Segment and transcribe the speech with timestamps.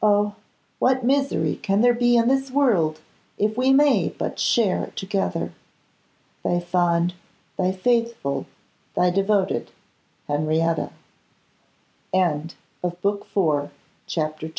[0.00, 0.34] Oh!
[0.78, 3.00] what misery can there be in this world
[3.36, 5.52] if we may but share it together?
[6.42, 7.12] Thy fond,
[7.58, 8.46] thy faithful,
[8.94, 9.70] thy devoted
[10.28, 10.92] Henrietta.
[12.14, 12.88] CHAPTER III.
[14.08, 14.52] _Contai